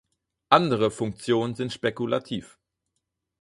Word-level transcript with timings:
Andere 0.49 0.89
Funktionen 0.89 1.53
sind 1.53 1.71
spekulativ. 1.71 2.57